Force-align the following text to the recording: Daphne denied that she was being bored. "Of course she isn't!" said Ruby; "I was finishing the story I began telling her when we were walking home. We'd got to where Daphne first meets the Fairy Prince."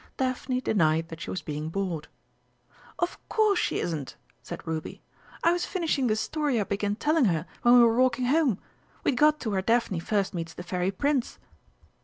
Daphne 0.17 0.59
denied 0.61 1.09
that 1.09 1.21
she 1.21 1.29
was 1.29 1.43
being 1.43 1.69
bored. 1.69 2.07
"Of 2.97 3.19
course 3.29 3.59
she 3.59 3.77
isn't!" 3.79 4.15
said 4.41 4.65
Ruby; 4.65 4.99
"I 5.43 5.53
was 5.53 5.67
finishing 5.67 6.07
the 6.07 6.15
story 6.15 6.59
I 6.59 6.63
began 6.63 6.95
telling 6.95 7.25
her 7.25 7.45
when 7.61 7.75
we 7.75 7.83
were 7.83 7.95
walking 7.95 8.25
home. 8.25 8.57
We'd 9.03 9.13
got 9.15 9.39
to 9.41 9.51
where 9.51 9.61
Daphne 9.61 9.99
first 9.99 10.33
meets 10.33 10.55
the 10.55 10.63
Fairy 10.63 10.89
Prince." 10.89 11.37